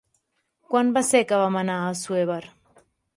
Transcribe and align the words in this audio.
Quan 0.71 0.87
va 0.95 1.03
ser 1.09 1.21
que 1.31 1.39
vam 1.41 1.57
anar 1.61 1.75
a 1.83 1.91
Assuévar? 1.91 2.39